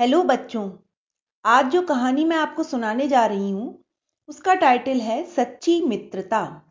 [0.00, 0.70] Hello बच्चों,
[1.44, 3.84] आज जो कहानी मैं आपको सुनाने जा रही हूँ,
[4.28, 6.62] उसका टाइटल है सच्ची मित्रता।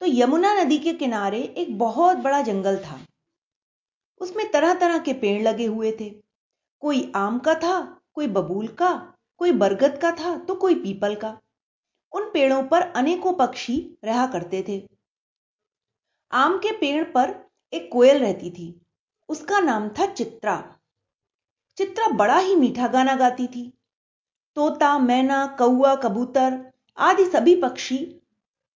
[0.00, 2.98] तो यमुना नदी के किनारे एक बहुत बड़ा जंगल था।
[4.20, 6.10] उसमें तरह तरह के पेड़ लगे हुए थे।
[6.80, 11.38] कोई आम का था, कोई बबूल का, कोई बरगद का था तो कोई पीपल का।
[12.12, 14.88] उन पेड़ों पर अनेकों पक्षी रहा करते थे।
[16.32, 17.34] आम के पेड़ पर
[17.72, 18.80] एक कोयल रहती थी।
[19.28, 20.77] उसका नाम था चित्रा।
[21.78, 23.78] चित्रा बड़ा ही मीठा गाना गाती थी।
[24.54, 28.20] तोता, मैना कौआ कबूतर आदि सभी पक्षी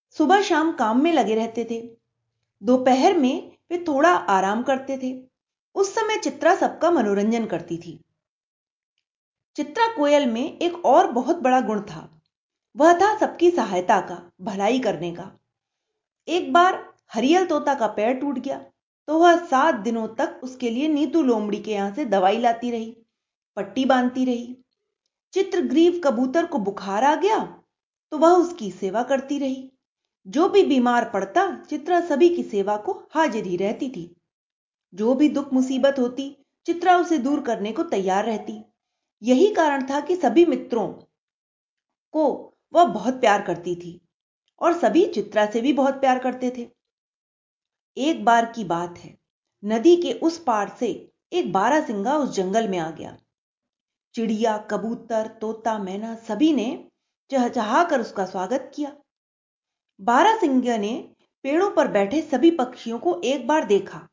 [0.09, 1.97] सुबह शाम काम में लगे रहते थे।
[2.63, 5.23] दोपहर में वे थोड़ा आराम करते थे।
[5.75, 8.05] उस समय चित्रा सबका मनोरंजन करती थी।
[9.55, 12.21] चित्रा कोयल में एक और बहुत बड़ा गुण था।
[12.77, 15.39] वह था सबकी सहायता का, भलाई करने का।
[16.27, 18.65] एक बार हरियल तोता का पैर टूट गया।
[19.07, 22.95] तो वह सात दिनों तक उसके लिए नीतू लोमड़ी के यहाँ से दवाई लाती रही,
[23.57, 24.55] पट्टी बांधती रही।
[25.33, 27.39] चित्रग्रीव कबूतर को बुखार आ गया
[28.11, 29.69] तो वह उसकी सेवा करती रही।
[30.25, 34.15] जो भी बीमार पड़ता, चित्रा सभी की सेवा को हाजिर ही रहती थी।
[34.93, 38.63] जो भी दुख मुसीबत होती, चित्रा उसे दूर करने को तैयार रहती।
[39.21, 40.87] यही कारण था कि सभी मित्रों
[42.13, 42.25] को
[42.73, 43.99] वह बहुत प्यार करती थी
[44.61, 46.67] और सभी चित्रा से भी बहुत प्यार करते थे।
[47.97, 49.17] एक बार की बात है।
[49.65, 53.17] नदी के उस पार से एक बारासिंगा उस जंगल में आ गया।
[54.13, 56.87] चिड़िया, कबूतर, तोता, मैना सभी ने
[57.31, 58.95] चहचहा कर उसका स्वागत किया।
[60.01, 64.07] बारासिंगा ने पेड़ों पर बैठे सभी पक्षियों को एक बार देखा।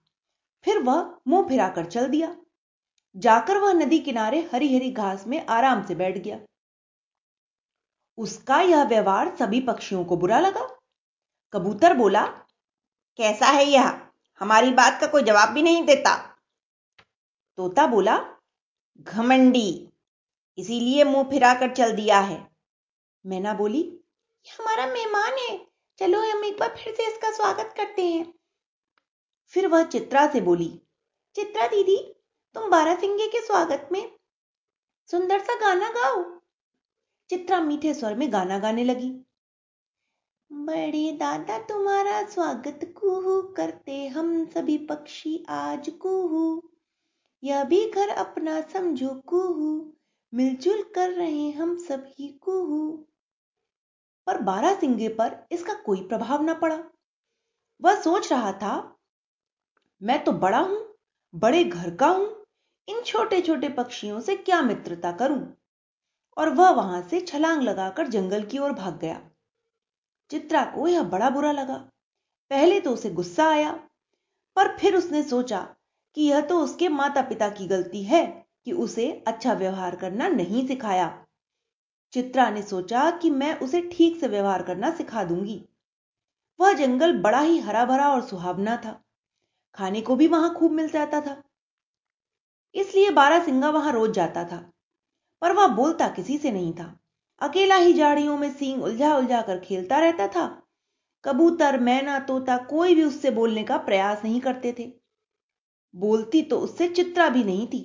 [0.64, 2.36] फिर वह मुँह फिराकर चल दिया।
[3.16, 6.40] जाकर वह नदी किनारे हरी हरी घास में आराम से बैठ गया।
[8.18, 10.80] उसका यह व्यवहार सभी पक्षियों को बुरा लगा।
[11.52, 12.46] कबूतर बोला
[13.16, 14.06] कैसा है यह?
[14.38, 16.36] हमारी बात का कोई जवाब भी नहीं देता।
[17.56, 18.24] तोता बोला,
[19.00, 19.88] घमंडी,
[20.58, 22.50] इसीलिए मुँह फिराकर चल दिया है।
[23.26, 24.00] मैना बोली
[24.60, 25.66] हमारा मेहमान है।
[25.98, 28.34] चलो हम एक बार फिर से इसका स्वागत करते हैं।
[29.48, 30.80] फिर वह चित्रा से बोली,
[31.34, 32.14] चित्रा दीदी,
[32.54, 34.12] तुम बारा बारासिंगे के स्वागत में
[35.10, 36.40] सुंदर सा गाना गाओ।
[37.30, 39.29] चित्रा मीठे स्वर में गाना गाने लगी।
[40.52, 46.62] बड़े दादा तुम्हारा स्वागत कुहू, करते हम सभी पक्षी आज कुहू।
[47.44, 49.92] यह भी घर अपना समझो कुहू,
[50.34, 53.06] मिलजुल कर रहे हम सभी कुहू।
[54.26, 56.84] पर बारह सिंगे पर इसका कोई प्रभाव ना पड़ा।
[57.82, 58.96] वह सोच रहा था,
[60.02, 60.98] मैं तो बड़ा हूँ,
[61.34, 62.46] बड़े घर का हूँ,
[62.88, 65.56] इन छोटे छोटे पक्षियों से क्या मित्रता करूँ?
[66.36, 69.29] और वह वहाँ से छलांग लगाकर जंगल की ओर भाग गया।
[70.30, 71.76] चित्रा को यह बड़ा बुरा लगा।
[72.50, 73.72] पहले तो उसे गुस्सा आया,
[74.56, 75.60] पर फिर उसने सोचा
[76.16, 78.24] कि यह तो उसके माता पिता की गलती है
[78.64, 81.26] कि उसे अच्छा व्यवहार करना नहीं सिखाया।
[82.12, 85.64] चित्रा ने सोचा कि मैं उसे ठीक से व्यवहार करना सिखा दूँगी।
[86.60, 89.00] वह जंगल बड़ा ही हरा भरा और सुहावना था।
[89.74, 91.42] खाने को भी वहाँ खूब मिल जाता था।
[92.74, 94.58] इसलिए बारह सिंगा वहाँ रोज जाता था,
[95.42, 96.96] पर वह बोलता किसी से नहीं था।
[97.40, 100.46] अकेला ही झाड़ियों में सींग उलझा उलझा कर खेलता रहता था।
[101.24, 104.92] कबूतर, मैना, तोता कोई भी उससे बोलने का प्रयास नहीं करते थे।
[105.94, 107.82] बोलती तो उससे चित्रा भी नहीं थी,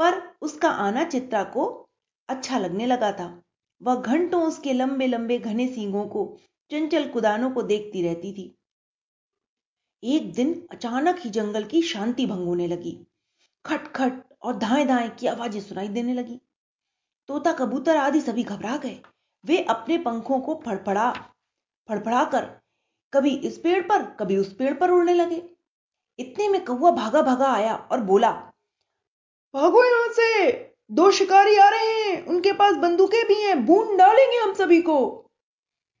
[0.00, 1.66] पर उसका आना चित्रा को
[2.28, 3.42] अच्छा लगने लगा था।
[3.80, 6.24] वह घंटों उसके लंबे लंबे घने सींगों को,
[6.70, 8.54] चंचल कुदानों को देखती रहती थी।
[10.02, 12.98] एक दिन अचानक ही जंगल की शांति भंग होने लगी।
[13.64, 16.40] खटखट और धाए धाए की आवाज़ें सुनाई देने लगी।
[17.30, 19.00] तोता कबूतर आदि सभी घबरा गए।
[19.44, 21.10] वे अपने पंखों को फड़फड़ा
[21.88, 22.44] फड़फड़ा कर
[23.12, 25.42] कभी इस पेड़ पर, कभी उस पेड़ पर उड़ने लगे।
[26.18, 28.30] इतने में कौआ भागा भागा आया और बोला,
[29.54, 30.52] भागो यहाँ से!
[30.90, 35.26] दो शिकारी आ रहे हैं। उनके पास बंदूकें भी हैं। बूंद डालेंगे हम सभी को!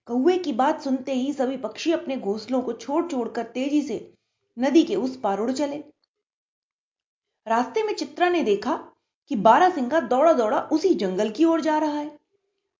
[0.06, 4.14] कौए की बात सुनते ही सभी पक्षी अपने घोंसलों को छोड़ छोड़कर तेज़ी से
[4.58, 5.84] नदी के उस पार उड़ चले।
[7.46, 8.89] रास्ते में चित्रा ने देखा
[9.30, 12.18] कि बारासिंगा दौड़ा दौड़ा उसी जंगल की ओर जा रहा है।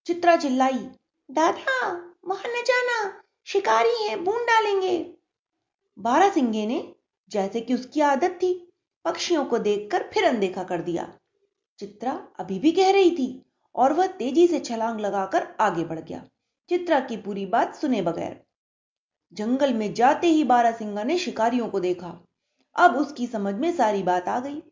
[0.07, 0.89] चित्रा चिल्लाई,
[1.31, 1.91] दादा,
[2.29, 5.15] वहाँ न जाना, शिकारी है, बूंद डालेंगे।
[5.99, 6.95] बारा बारासिंगे ने,
[7.31, 8.73] जैसे कि उसकी आदत थी,
[9.05, 11.19] पक्षियों को देखकर फिर अनदेखा कर दिया।
[11.79, 16.25] चित्रा अभी भी कह रही थी और वह तेज़ी से छलांग लगाकर आगे बढ़ गया।
[16.69, 18.45] चित्रा की पूरी बात सुने बगैर।
[19.33, 22.25] जंगल में जाते ही बारा बारासिंगा ने शिकारियों को देखा।
[22.77, 24.63] अब उसकी समझ में सारी बात आ गई।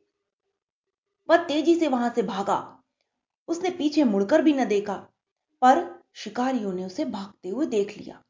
[1.29, 2.59] वह तेज़ी से वहाँ से भागा।
[3.49, 4.95] उसने पीछे मुड़कर भी न देखा,
[5.63, 5.85] पर
[6.15, 8.23] शिकारियों ने उसे भागते हुए देख लिया।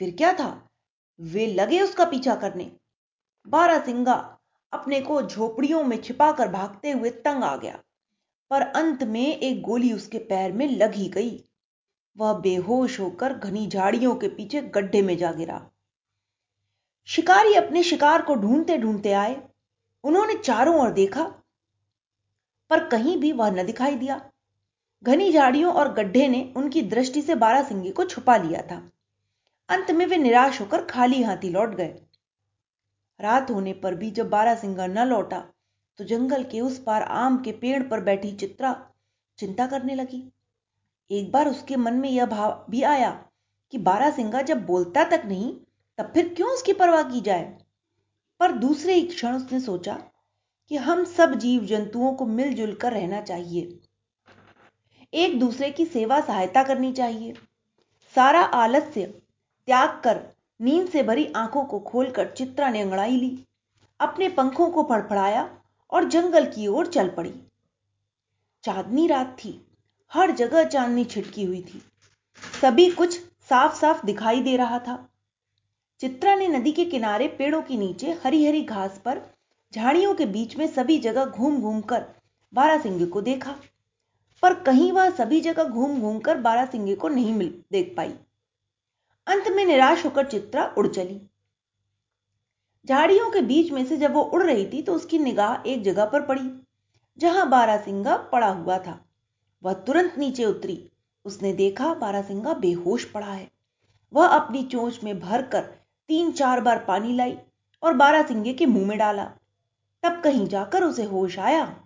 [0.00, 0.68] फिर क्या था?
[1.20, 2.70] वे लगे उसका पीछा करने।
[3.46, 4.14] बारह सिंगा
[4.72, 7.78] अपने को झोपड़ियों में छिपाकर भागते हुए तंग आ गया,
[8.50, 11.44] पर अंत में एक गोली उसके पैर में लग ही गई।
[12.16, 15.60] वह बेहोश होकर घनी झाड़ियों के पीछे गड्ढे में जा गिरा।
[17.08, 19.36] शिकारी अपने शिकार को ढूंढते ढूंढते आए।
[20.04, 21.24] उन्होंने चारों ओर देखा
[22.70, 24.20] पर कहीं भी वह न दिखाई दिया।
[25.02, 28.82] घनी झाड़ियों और गड्ढे ने उनकी दृष्टि से बारासिंगी को छुपा लिया था।
[29.68, 31.94] अंत में वे निराश होकर खाली हाथी लौट गए।
[33.20, 35.44] रात होने पर भी जब बारासिंगा न लौटा
[35.98, 38.74] तो जंगल के उस पार आम के पेड़ पर बैठी चित्रा
[39.38, 40.22] चिंता करने लगी।
[41.10, 43.10] एक बार उसके मन में यह भाव भी आया
[43.72, 45.54] कि बारासिंगा जब बोलता तक नहीं,
[45.98, 47.58] तब फिर क्यों उसकी परवाह की जाए?
[48.40, 49.98] पर दूसरे ही क्षण उसने सोचा
[50.70, 53.78] कि हम सब जीव जंतुओं को मिलजुल कर रहना चाहिए।
[55.14, 57.34] एक दूसरे की सेवा सहायता करनी चाहिए।
[58.14, 59.06] सारा आलस्य
[59.68, 60.20] त्याग कर
[60.60, 63.46] नींद से भरी आँखों को खोलकर चित्रा ने अंगड़ाई ली,
[64.00, 65.58] अपने पंखों को फड़फड़ाया
[65.90, 67.34] और जंगल की ओर चल पड़ी।
[68.64, 69.66] चांदनी रात थी,
[70.12, 71.82] हर जगह चांदनी छिटकी हुई थी।
[72.62, 75.08] सभी कुछ साफ़ साफ़ दिखाई दे रहा था।
[76.00, 79.37] चित्रा ने नदी के किनारे पेड़ों के नीचे हरी हरी घास पर
[79.74, 82.04] झाड़ियों के बीच में सभी जगह घूम घूम कर
[82.52, 83.54] बारासिंगे को देखा।
[84.42, 88.12] पर कहीं वह सभी जगह घूम घूम कर बारासिंगे को नहीं मिल, देख पाई।
[89.26, 91.20] अंत में निराश होकर चित्रा उड़ चली।
[92.88, 96.04] झाड़ियों के बीच में से जब वो उड़ रही थी तो उसकी निगाह एक जगह
[96.04, 96.50] पर पड़ी,
[97.18, 98.98] जहाँ बारासिंगा पड़ा हुआ था।
[99.62, 100.90] वह तुरंत नीचे उतरी।
[101.24, 103.50] उसने देखा बारासिंगा बेहोश पड़ा है।
[104.12, 105.60] वह अपनी चोंच में भरकर
[106.08, 107.36] तीन चार बार पानी लाई
[107.82, 109.30] और बारासिंगे के मुँह में डाला।
[110.08, 111.84] तब कहीं जाकर उसे होश आया।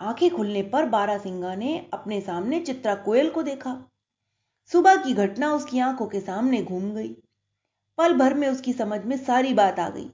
[0.00, 3.90] आँखें खुलने पर बारासिंगा ने अपने सामने चित्रा कोयल को देखा।
[4.72, 7.16] सुबह की घटना उसकी आँखों के सामने घूम गई।
[7.98, 10.10] पल भर में उसकी समझ में सारी बात आ गई।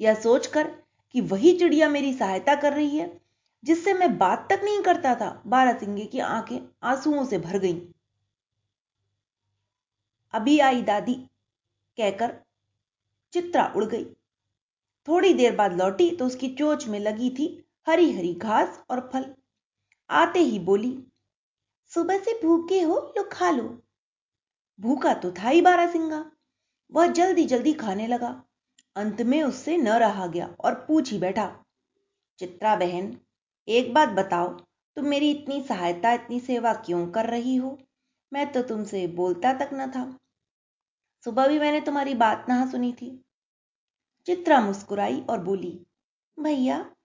[0.00, 0.82] यह सोचकर
[1.12, 3.20] कि वही चिड़िया मेरी सहायता कर रही है,
[3.64, 7.80] जिससे मैं बात तक नहीं करता था बारासिंगे की आँखें आंसुओं से भर गईं।
[10.32, 11.14] अभी आई दादी,
[11.96, 12.36] कहकर
[13.32, 14.16] चित्रा उड़ गई।
[15.08, 17.46] थोड़ी देर बाद लौटी तो उसकी चोच में लगी थी
[17.86, 19.24] हरी हरी घास और फल।
[20.10, 20.96] आते ही बोली,
[21.92, 23.64] सुबह से भूखे हो लो खा लो।
[24.78, 26.24] भूखा तो था ही बारा सिंगा
[26.92, 28.42] वह जल्दी जल्दी खाने लगा।
[28.96, 31.46] अंत में उससे न रहा गया और पूछ ही बैठा,
[32.38, 33.16] चित्रा बहन,
[33.68, 34.48] एक बात बताओ,
[34.96, 37.78] तुम मेरी इतनी सहायता, इतनी सेवा क्यों कर रही हो?
[38.32, 40.04] मैं तो तुमसे बोलता तक न था।
[41.26, 43.10] सुबह भी मैंने तुम्हारी बात ना सुनी थी।
[44.26, 45.86] चित्रा मुस्कुराई और बोली,
[46.40, 46.96] भैया,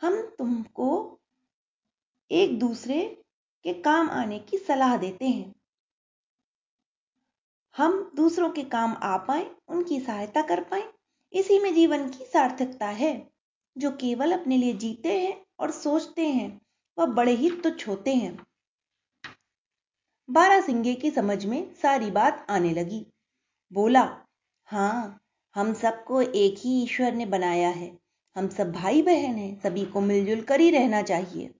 [0.00, 1.20] हम तुमको
[2.30, 3.22] एक दूसरे
[3.64, 5.54] के काम आने की सलाह देते हैं।
[7.76, 10.92] हम दूसरों के काम आ पाए, उनकी सहायता कर पाए।
[11.32, 13.30] इसी में जीवन की सार्थकता है।
[13.78, 16.60] जो केवल अपने लिए जीते हैं और सोचते हैं,
[16.98, 18.46] वह बड़े ही तुच्छ होते हैं।
[20.30, 23.06] बारह सिंगे की समझ में सारी बात आने लगी।
[23.72, 24.26] बोला
[24.66, 25.19] हाँ
[25.54, 27.98] हम सबको एक ही ईश्वर ने बनाया है।
[28.36, 31.50] हम सब भाई बहन हैं, सभी को मिलजुल कर ही रहना चाहिए।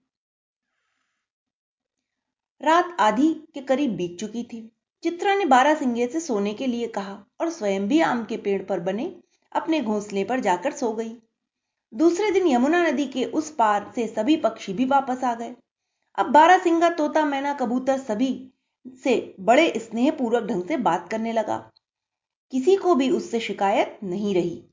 [2.61, 4.71] रात आधी के करीब बीत चुकी थी।
[5.03, 8.63] चित्रा ने बारह सिंगे से सोने के लिए कहा और स्वयं भी आम के पेड़
[8.63, 9.15] पर बने
[9.51, 11.17] अपने घोंसले पर जाकर सो गई।
[11.93, 15.55] दूसरे दिन यमुना नदी के उस पार से सभी पक्षी भी वापस आ गए।
[16.15, 18.53] अब बारह सिंगा, तोता, मैना, कबूतर सभी
[19.03, 21.70] से बड़े स्नेहपूर्वक ढंग से बात करने लगा।
[22.51, 24.63] किसी को भी उससे शिकायत नहीं रही।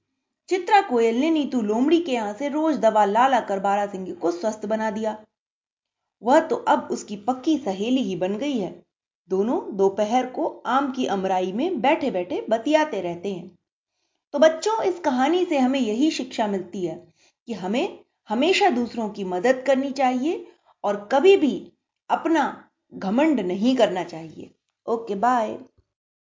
[0.49, 4.15] चित्रा कोयल ने नीतू लोमड़ी के यहाँ से रोज दवा ला ला कर बारा सिंह
[4.15, 5.17] को स्वस्थ बना दिया।
[6.23, 8.83] वह तो अब उसकी पक्की सहेली ही बन गई है।
[9.29, 13.59] दोनों दोपहर को आम की अमराई में बैठे बैठे बतियाते रहते हैं।
[14.33, 17.13] तो बच्चों, इस कहानी से हमें यही शिक्षा मिलती है
[17.47, 20.47] कि हमें हमेशा दूसरों की मदद करनी चाहिए
[20.85, 21.73] और कभी भी
[22.11, 24.51] अपना घमंड नहीं करना चाहिए।
[24.87, 25.59] Okay, bye.